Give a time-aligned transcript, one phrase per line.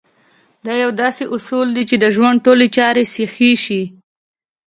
[0.65, 3.83] دا يو داسې اصول دی چې ژوند ټولې چارې سيخې شي.